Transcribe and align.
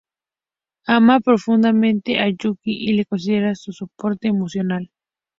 Ama 0.87 1.19
profundamente 1.19 2.17
a 2.17 2.27
Yūki 2.27 2.71
y 2.75 2.93
le 2.93 3.05
considera 3.05 3.53
su 3.53 3.71
soporte 3.71 4.27
emocional. 4.29 4.89